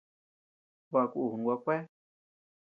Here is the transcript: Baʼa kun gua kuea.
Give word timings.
Baʼa 0.91 1.09
kun 1.11 1.43
gua 1.43 1.55
kuea. 1.63 1.81